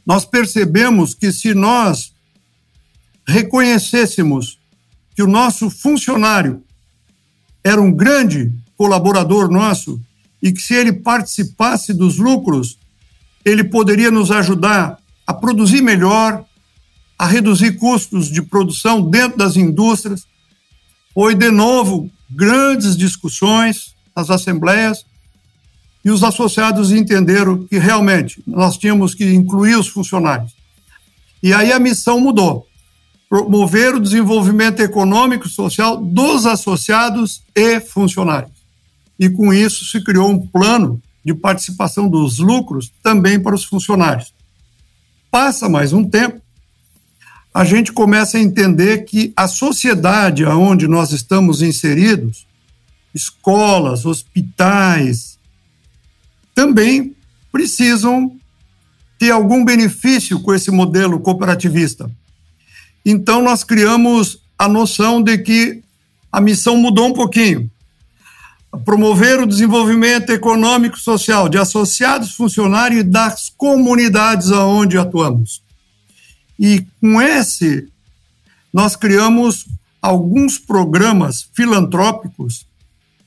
[0.05, 2.13] nós percebemos que se nós
[3.27, 4.59] reconhecêssemos
[5.15, 6.63] que o nosso funcionário
[7.65, 10.01] era um grande colaborador nosso
[10.41, 12.79] e que se ele participasse dos lucros,
[13.45, 16.45] ele poderia nos ajudar a produzir melhor,
[17.19, 20.27] a reduzir custos de produção dentro das indústrias.
[21.15, 25.05] Foi, de novo, grandes discussões nas assembleias
[26.05, 30.55] e os associados entenderam que realmente nós tínhamos que incluir os funcionários.
[31.43, 32.67] E aí a missão mudou
[33.29, 38.53] promover o desenvolvimento econômico e social dos associados e funcionários.
[39.19, 44.33] E com isso se criou um plano de participação dos lucros também para os funcionários.
[45.31, 46.41] Passa mais um tempo,
[47.57, 52.47] a gente começa a entender que a sociedade aonde nós estamos inseridos,
[53.15, 55.39] escolas, hospitais,
[56.55, 57.17] também
[57.51, 58.37] precisam
[59.19, 62.11] ter algum benefício com esse modelo cooperativista.
[63.03, 65.83] Então, nós criamos a noção de que
[66.31, 67.71] a missão mudou um pouquinho.
[68.85, 75.65] Promover o desenvolvimento econômico e social de associados, funcionários e das comunidades aonde atuamos.
[76.59, 77.89] E com esse,
[78.73, 79.67] nós criamos
[80.01, 82.67] alguns programas filantrópicos,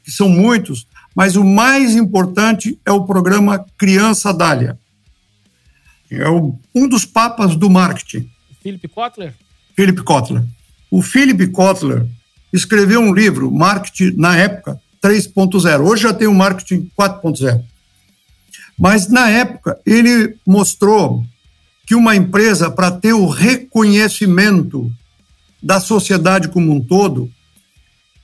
[0.03, 4.79] que são muitos, mas o mais importante é o programa Criança Dália.
[6.09, 8.29] É um dos papas do marketing.
[8.61, 9.35] Philip Kotler?
[9.75, 10.43] Philip Kotler.
[10.89, 12.07] O Philip Kotler
[12.51, 15.81] escreveu um livro, Marketing, na época, 3.0.
[15.81, 17.63] Hoje já tem o Marketing 4.0.
[18.77, 21.23] Mas, na época, ele mostrou
[21.89, 24.91] que uma empresa, para ter o reconhecimento
[25.59, 27.31] da sociedade como um todo,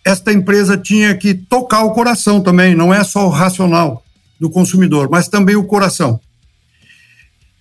[0.05, 4.05] esta empresa tinha que tocar o coração também, não é só o racional
[4.39, 6.19] do consumidor, mas também o coração.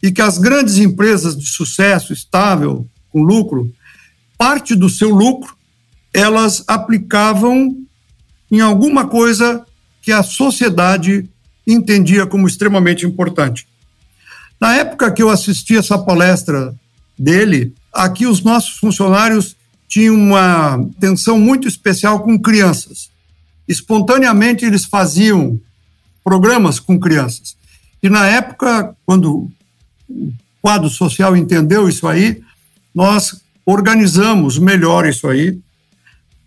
[0.03, 3.73] E que as grandes empresas de sucesso estável, com lucro,
[4.37, 5.57] parte do seu lucro
[6.13, 7.75] elas aplicavam
[8.53, 9.65] em alguma coisa
[10.03, 11.31] que a sociedade
[11.67, 13.67] entendia como extremamente importante.
[14.65, 16.75] Na época que eu assisti essa palestra
[17.19, 19.55] dele, aqui os nossos funcionários
[19.87, 23.11] tinham uma atenção muito especial com crianças.
[23.69, 25.61] Espontaneamente eles faziam
[26.25, 27.59] programas com crianças.
[28.03, 29.51] E na época, quando
[30.09, 32.41] o quadro social entendeu isso aí,
[32.95, 35.61] nós organizamos melhor isso aí.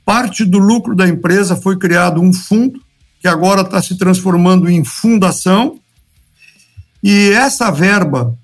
[0.03, 2.81] Parte do lucro da empresa foi criado um fundo,
[3.21, 5.79] que agora está se transformando em fundação.
[7.09, 8.37] E essa verba,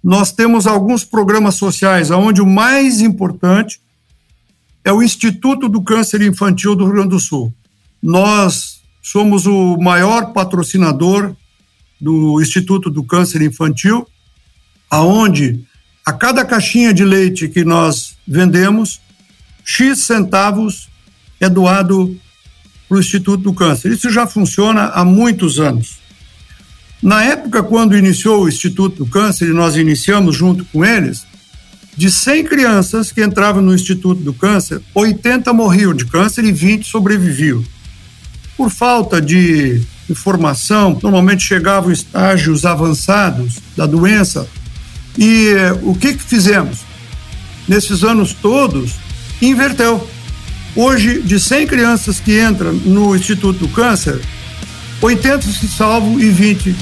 [0.00, 3.80] nós temos alguns programas sociais, onde o mais importante
[4.84, 7.52] é o Instituto do Câncer Infantil do Rio Grande do Sul.
[8.00, 11.34] Nós somos o maior patrocinador
[12.00, 14.06] do Instituto do Câncer Infantil,
[14.88, 15.66] aonde
[16.06, 19.00] a cada caixinha de leite que nós vendemos,
[19.64, 20.88] X centavos
[21.40, 22.16] é doado
[22.88, 23.90] para o Instituto do Câncer.
[23.90, 25.99] Isso já funciona há muitos anos.
[27.02, 31.24] Na época, quando iniciou o Instituto do Câncer, e nós iniciamos junto com eles,
[31.96, 36.86] de 100 crianças que entravam no Instituto do Câncer, 80 morriam de câncer e 20
[36.86, 37.64] sobreviviam.
[38.56, 44.46] Por falta de informação, normalmente chegavam estágios avançados da doença,
[45.18, 46.80] e o que, que fizemos?
[47.66, 48.92] Nesses anos todos,
[49.40, 50.08] inverteu.
[50.76, 54.20] Hoje, de 100 crianças que entram no Instituto do Câncer,
[55.00, 56.76] 80 se salvam e 20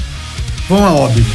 [0.69, 1.27] vão a óbito.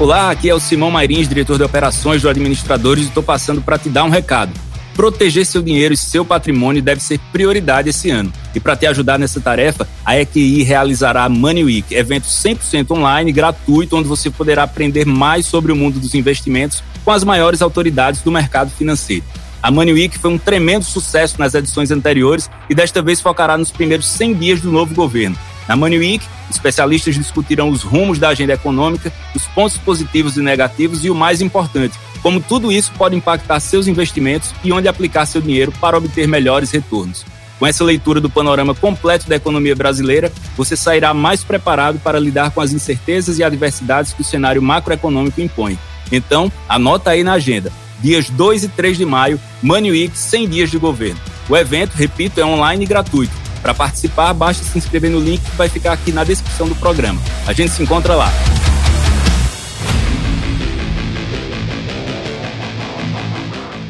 [0.00, 3.78] Olá, aqui é o Simão Mairins, diretor de operações do Administradores, e estou passando para
[3.78, 4.50] te dar um recado.
[4.94, 8.32] Proteger seu dinheiro e seu patrimônio deve ser prioridade esse ano.
[8.54, 13.30] E para te ajudar nessa tarefa, a EQI realizará a Money Week, evento 100% online,
[13.30, 18.22] gratuito, onde você poderá aprender mais sobre o mundo dos investimentos com as maiores autoridades
[18.22, 19.24] do mercado financeiro.
[19.62, 23.70] A Money Week foi um tremendo sucesso nas edições anteriores e desta vez focará nos
[23.70, 25.38] primeiros 100 dias do novo governo.
[25.68, 31.04] Na Money Week, especialistas discutirão os rumos da agenda econômica, os pontos positivos e negativos
[31.04, 35.40] e o mais importante, como tudo isso pode impactar seus investimentos e onde aplicar seu
[35.40, 37.24] dinheiro para obter melhores retornos.
[37.60, 42.50] Com essa leitura do panorama completo da economia brasileira, você sairá mais preparado para lidar
[42.50, 45.78] com as incertezas e adversidades que o cenário macroeconômico impõe.
[46.10, 47.70] Então, anota aí na agenda.
[48.02, 51.20] Dias 2 e 3 de maio, Week 100 dias de governo.
[51.48, 53.32] O evento, repito, é online e gratuito.
[53.62, 57.20] Para participar, basta se inscrever no link que vai ficar aqui na descrição do programa.
[57.46, 58.32] A gente se encontra lá.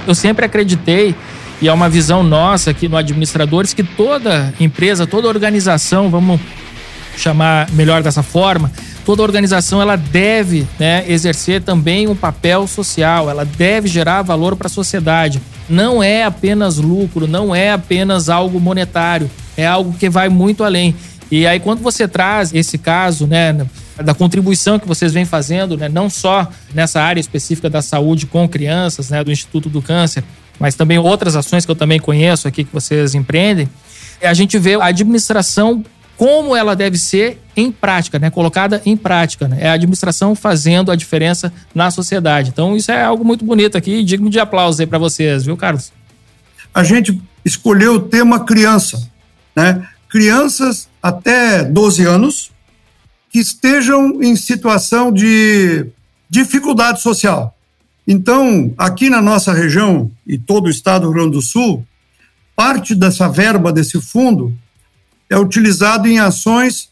[0.07, 1.15] Eu sempre acreditei
[1.61, 6.41] e é uma visão nossa aqui no Administradores que toda empresa, toda organização, vamos
[7.17, 8.71] chamar melhor dessa forma,
[9.05, 14.67] toda organização ela deve né, exercer também um papel social, ela deve gerar valor para
[14.67, 15.41] a sociedade.
[15.69, 20.95] Não é apenas lucro, não é apenas algo monetário, é algo que vai muito além.
[21.31, 23.67] E aí, quando você traz esse caso, né,
[24.05, 28.47] da contribuição que vocês vêm fazendo, né, não só nessa área específica da saúde com
[28.49, 30.23] crianças, né, do Instituto do Câncer,
[30.59, 33.69] mas também outras ações que eu também conheço aqui que vocês empreendem,
[34.23, 35.83] a gente vê a administração
[36.17, 38.31] como ela deve ser em prática, né?
[38.31, 39.49] colocada em prática.
[39.49, 39.59] Né?
[39.61, 42.51] É a administração fazendo a diferença na sociedade.
[42.51, 45.93] Então, isso é algo muito bonito aqui, digno de aplausos aí para vocês, viu, Carlos?
[46.75, 49.11] A gente escolheu o tema criança,
[49.55, 49.87] né?
[50.09, 52.51] Crianças até 12 anos
[53.31, 55.87] que estejam em situação de
[56.29, 57.57] dificuldade social.
[58.07, 61.85] Então, aqui na nossa região e todo o estado do Rio Grande do Sul,
[62.55, 64.57] parte dessa verba desse fundo
[65.33, 66.91] é utilizado em ações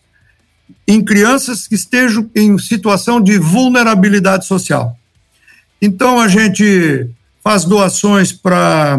[0.89, 4.97] em crianças que estejam em situação de vulnerabilidade social.
[5.81, 7.11] Então, a gente
[7.45, 8.99] faz doações para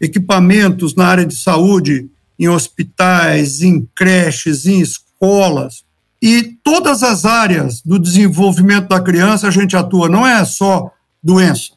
[0.00, 2.08] equipamentos na área de saúde,
[2.38, 5.84] em hospitais, em creches, em escolas.
[6.22, 10.90] E todas as áreas do desenvolvimento da criança a gente atua, não é só
[11.22, 11.72] doença.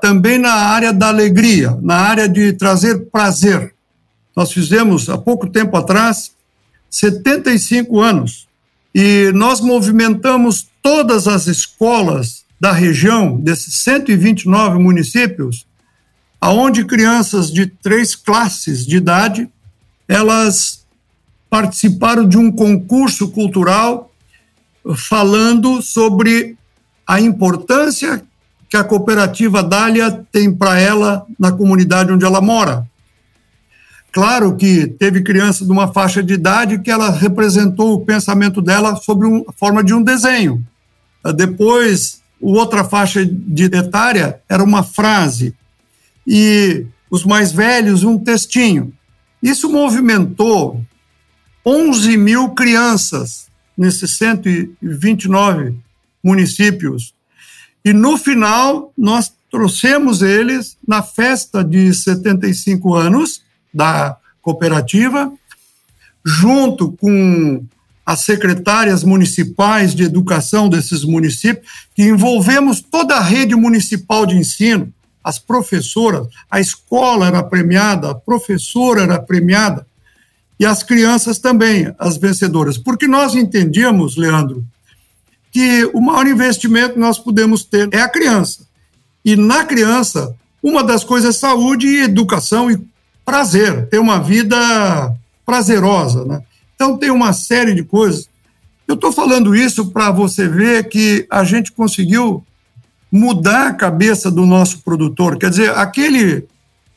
[0.00, 3.74] Também na área da alegria, na área de trazer prazer.
[4.34, 6.37] Nós fizemos, há pouco tempo atrás,
[6.90, 8.48] 75 anos,
[8.94, 15.66] e nós movimentamos todas as escolas da região, desses 129 municípios,
[16.40, 19.48] aonde crianças de três classes de idade,
[20.06, 20.86] elas
[21.50, 24.10] participaram de um concurso cultural
[24.96, 26.56] falando sobre
[27.06, 28.22] a importância
[28.68, 32.87] que a cooperativa Dália tem para ela na comunidade onde ela mora.
[34.10, 38.96] Claro que teve criança de uma faixa de idade que ela representou o pensamento dela
[38.96, 40.64] sobre a forma de um desenho.
[41.36, 45.54] Depois, outra faixa de etária era uma frase.
[46.26, 48.92] E os mais velhos, um textinho.
[49.42, 50.82] Isso movimentou
[51.64, 55.74] 11 mil crianças nesses 129
[56.24, 57.14] municípios
[57.84, 63.42] e no final, nós trouxemos eles na festa de 75 anos
[63.72, 65.32] da cooperativa,
[66.24, 67.64] junto com
[68.04, 74.92] as secretárias municipais de educação desses municípios, que envolvemos toda a rede municipal de ensino,
[75.22, 79.86] as professoras, a escola era premiada, a professora era premiada,
[80.58, 82.78] e as crianças também, as vencedoras.
[82.78, 84.64] Porque nós entendíamos, Leandro,
[85.52, 88.66] que o maior investimento que nós podemos ter é a criança.
[89.24, 92.78] E na criança, uma das coisas é saúde educação e
[93.28, 94.56] prazer, ter uma vida
[95.44, 96.24] prazerosa.
[96.24, 96.40] Né?
[96.74, 98.26] Então, tem uma série de coisas.
[98.86, 102.42] Eu estou falando isso para você ver que a gente conseguiu
[103.12, 105.36] mudar a cabeça do nosso produtor.
[105.36, 106.46] Quer dizer, aquele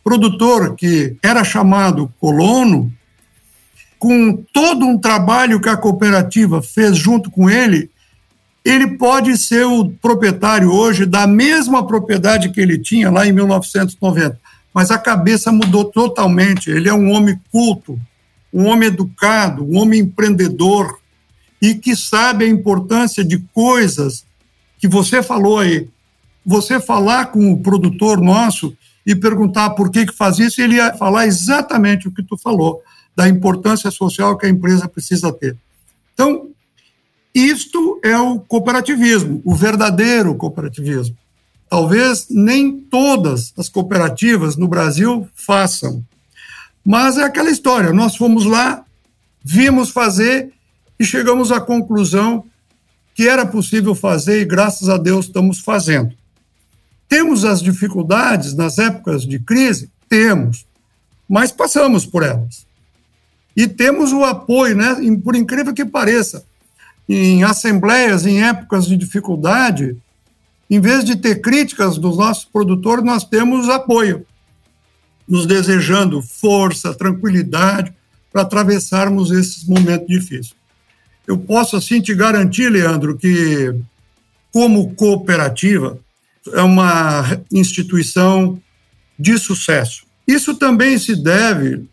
[0.06, 2.90] produtor que era chamado colono,
[4.00, 7.92] com todo um trabalho que a cooperativa fez junto com ele,
[8.64, 14.40] ele pode ser o proprietário hoje da mesma propriedade que ele tinha lá em 1990,
[14.74, 16.69] mas a cabeça mudou totalmente.
[16.69, 17.99] Ele é um homem culto,
[18.53, 20.99] um homem educado, um homem empreendedor
[21.61, 24.26] e que sabe a importância de coisas
[24.80, 25.88] que você falou aí.
[26.45, 30.93] Você falar com o produtor nosso e perguntar por que, que faz isso, ele ia
[30.93, 32.82] falar exatamente o que tu falou,
[33.15, 35.55] da importância social que a empresa precisa ter.
[36.13, 36.49] Então,
[37.34, 41.15] isto é o cooperativismo, o verdadeiro cooperativismo.
[41.72, 46.05] Talvez nem todas as cooperativas no Brasil façam,
[46.84, 47.93] mas é aquela história.
[47.93, 48.84] Nós fomos lá,
[49.41, 50.51] vimos fazer
[50.99, 52.43] e chegamos à conclusão
[53.15, 56.13] que era possível fazer e, graças a Deus, estamos fazendo.
[57.07, 59.89] Temos as dificuldades nas épocas de crise?
[60.09, 60.65] Temos,
[61.26, 62.67] mas passamos por elas.
[63.55, 64.97] E temos o apoio, né?
[65.24, 66.43] por incrível que pareça,
[67.07, 69.95] em assembleias, em épocas de dificuldade,
[70.72, 74.26] em vez de ter críticas dos nossos produtores, nós temos apoio.
[75.28, 77.93] nos desejando força, tranquilidade
[78.34, 80.53] para atravessarmos esses momentos difíceis.
[81.26, 83.74] Eu posso assim te garantir, Leandro, que
[84.51, 85.97] como cooperativa
[86.53, 88.59] é uma instituição
[89.17, 90.03] de sucesso.
[90.28, 91.86] Isso também se deve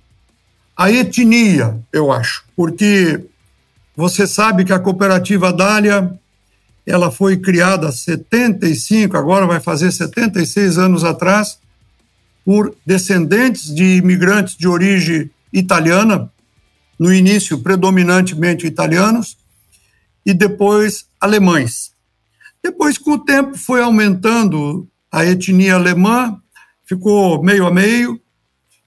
[0.77, 3.25] à etnia, eu acho, porque
[3.97, 6.19] você sabe que a cooperativa Dália
[6.89, 11.59] ela foi criada há 75, agora vai fazer 76 anos atrás,
[12.45, 16.31] por descendentes de imigrantes de origem italiana,
[16.99, 19.37] no início predominantemente italianos,
[20.25, 21.93] e depois alemães.
[22.63, 26.41] Depois, com o tempo, foi aumentando a etnia alemã,
[26.87, 28.19] ficou meio a meio,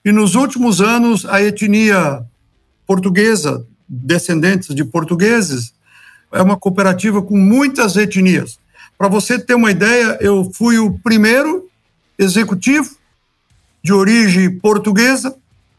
[0.04, 2.24] e nos últimos anos a etnia
[2.84, 5.72] portuguesa, descendentes de portugueses,
[6.32, 8.58] é uma cooperativa com muitas etnias.
[8.96, 11.68] Para você ter uma ideia, eu fui o primeiro
[12.18, 12.90] executivo
[13.82, 15.34] de origem portuguesa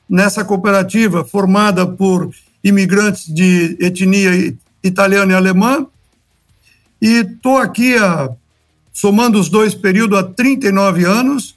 [0.09, 2.29] nessa cooperativa formada por
[2.63, 5.87] imigrantes de etnia italiana e alemã.
[7.01, 8.29] E estou aqui, a,
[8.93, 11.55] somando os dois períodos, há 39 anos,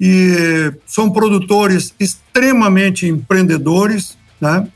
[0.00, 4.68] e são produtores extremamente empreendedores, né?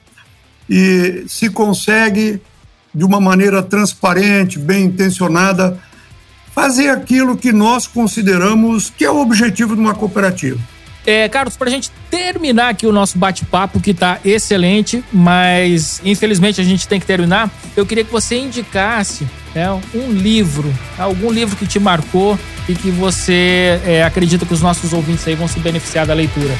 [0.68, 2.40] e se consegue,
[2.95, 5.78] de uma maneira transparente, bem intencionada,
[6.53, 10.59] fazer aquilo que nós consideramos que é o objetivo de uma cooperativa.
[11.07, 16.61] É, Carlos, para a gente terminar aqui o nosso bate-papo, que está excelente, mas infelizmente
[16.61, 21.57] a gente tem que terminar, eu queria que você indicasse é, um livro, algum livro
[21.57, 22.38] que te marcou
[22.68, 26.55] e que você é, acredita que os nossos ouvintes aí vão se beneficiar da leitura.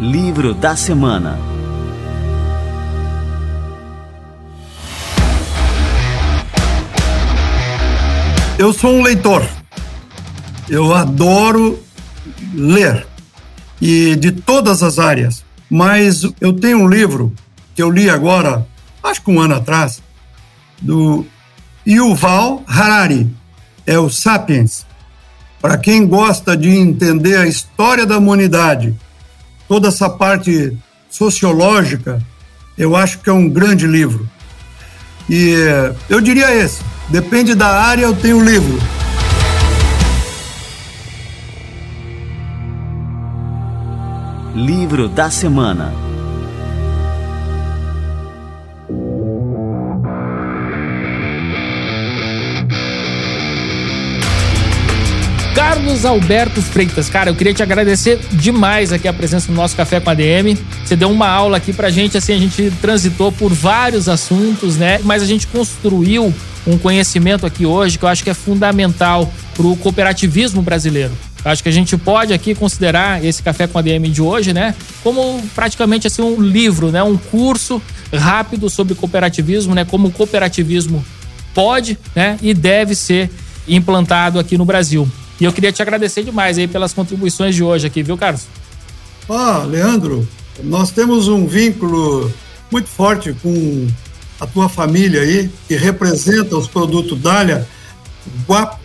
[0.00, 1.38] Livro da Semana
[8.58, 9.46] Eu sou um leitor.
[10.66, 11.78] Eu adoro
[12.54, 13.06] ler
[13.80, 15.44] e de todas as áreas.
[15.68, 17.34] Mas eu tenho um livro
[17.74, 18.66] que eu li agora,
[19.02, 20.02] acho que um ano atrás,
[20.80, 21.26] do
[21.86, 23.28] Yuval Harari,
[23.86, 24.86] é o Sapiens.
[25.60, 28.96] Para quem gosta de entender a história da humanidade,
[29.68, 30.76] toda essa parte
[31.10, 32.22] sociológica,
[32.76, 34.28] eu acho que é um grande livro.
[35.28, 35.54] E
[36.08, 36.82] eu diria esse.
[37.08, 38.78] Depende da área, eu tenho livro.
[44.54, 46.05] Livro da semana.
[55.86, 60.00] Carlos Alberto Freitas, cara, eu queria te agradecer demais aqui a presença no nosso Café
[60.00, 60.58] com a DM.
[60.84, 64.98] Você deu uma aula aqui pra gente, assim, a gente transitou por vários assuntos, né?
[65.04, 66.34] Mas a gente construiu
[66.66, 71.12] um conhecimento aqui hoje que eu acho que é fundamental pro cooperativismo brasileiro.
[71.44, 74.74] Acho que a gente pode aqui considerar esse Café com a DM de hoje, né,
[75.04, 77.80] como praticamente assim um livro, né, um curso
[78.12, 81.04] rápido sobre cooperativismo, né, como o cooperativismo
[81.54, 83.30] pode, né, e deve ser
[83.68, 85.08] implantado aqui no Brasil.
[85.40, 88.46] E eu queria te agradecer demais aí pelas contribuições de hoje aqui, viu, Carlos?
[89.28, 90.26] Ah, Leandro,
[90.62, 92.32] nós temos um vínculo
[92.70, 93.86] muito forte com
[94.40, 97.68] a tua família aí, que representa os produtos Dália,
[98.48, 98.78] Guapo,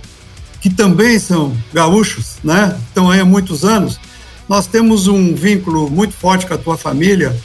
[0.59, 2.77] que também são gaúchos, né?
[2.87, 3.99] Estão aí há muitos anos.
[4.47, 7.35] Nós temos um vínculo muito forte com a tua família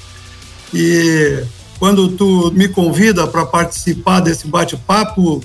[0.74, 1.44] e
[1.78, 5.42] quando tu me convida para participar desse bate-papo,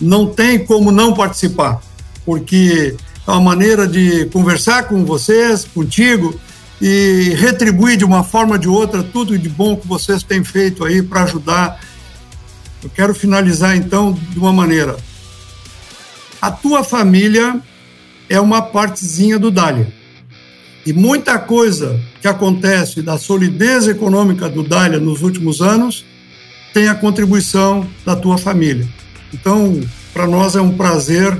[0.00, 1.80] não tem como não participar
[2.26, 2.96] porque
[3.26, 6.38] é uma maneira de conversar com vocês, contigo,
[6.82, 10.84] e retribuir de uma forma ou de outra tudo de bom que vocês têm feito
[10.84, 11.80] aí para ajudar.
[12.82, 14.96] Eu quero finalizar então de uma maneira.
[16.42, 17.60] A tua família
[18.28, 19.90] é uma partezinha do Dália.
[20.84, 26.04] E muita coisa que acontece da solidez econômica do Dália nos últimos anos
[26.72, 28.86] tem a contribuição da tua família.
[29.32, 29.80] Então,
[30.12, 31.36] para nós é um prazer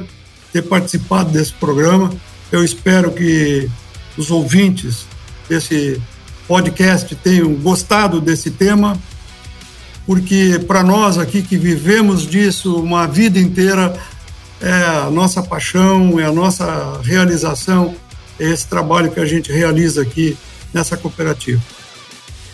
[0.56, 2.10] ter participado desse programa.
[2.50, 3.68] Eu espero que
[4.16, 5.06] os ouvintes
[5.48, 6.00] desse
[6.48, 8.96] podcast tenham gostado desse tema,
[10.06, 13.94] porque para nós aqui que vivemos disso uma vida inteira,
[14.60, 17.94] é a nossa paixão, é a nossa realização,
[18.40, 20.36] é esse trabalho que a gente realiza aqui
[20.72, 21.60] nessa cooperativa.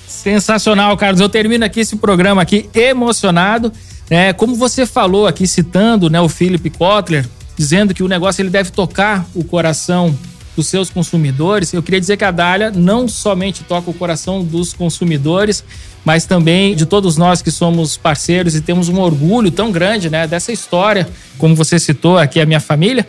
[0.08, 1.20] Sensacional, Carlos.
[1.20, 3.72] Eu termino aqui esse programa aqui emocionado.
[4.10, 7.26] É, como você falou aqui, citando né, o Philip Kotler,
[7.56, 10.16] dizendo que o negócio ele deve tocar o coração
[10.56, 11.72] dos seus consumidores.
[11.72, 15.64] Eu queria dizer que a Dália não somente toca o coração dos consumidores,
[16.04, 20.26] mas também de todos nós que somos parceiros e temos um orgulho tão grande, né,
[20.26, 23.06] dessa história, como você citou aqui a minha família,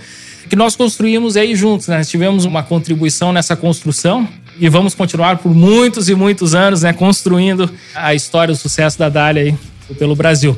[0.49, 2.03] que nós construímos aí juntos, né?
[2.03, 4.27] Tivemos uma contribuição nessa construção
[4.59, 9.09] e vamos continuar por muitos e muitos anos, né, construindo a história, o sucesso da
[9.09, 9.55] Dália aí
[9.95, 10.57] pelo Brasil.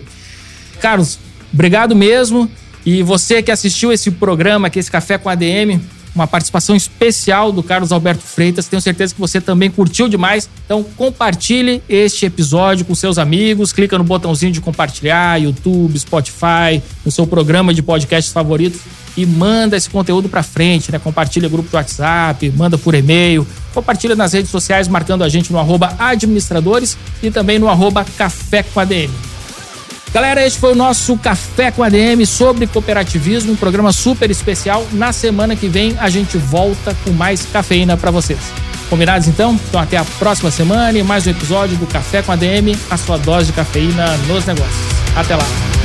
[0.81, 1.17] Carlos,
[1.53, 2.49] obrigado mesmo.
[2.85, 5.81] E você que assistiu esse programa aqui, esse Café com ADM,
[6.15, 8.67] uma participação especial do Carlos Alberto Freitas.
[8.67, 10.49] Tenho certeza que você também curtiu demais.
[10.65, 17.11] Então compartilhe este episódio com seus amigos, clica no botãozinho de compartilhar, YouTube, Spotify, no
[17.11, 18.79] seu programa de podcast favorito
[19.17, 20.99] e manda esse conteúdo para frente, né?
[20.99, 25.59] Compartilha grupo do WhatsApp, manda por e-mail, compartilha nas redes sociais marcando a gente no
[25.59, 29.34] arroba administradores e também no arroba café com ADM.
[30.15, 34.87] Galera, este foi o nosso Café com ADM sobre cooperativismo, um programa super especial.
[34.93, 38.39] Na semana que vem a gente volta com mais cafeína para vocês.
[38.89, 39.59] Combinados então?
[39.67, 43.17] Então até a próxima semana e mais um episódio do Café com ADM, a sua
[43.17, 44.85] dose de cafeína nos negócios.
[45.17, 45.84] Até lá.